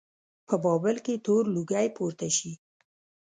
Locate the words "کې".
1.05-1.23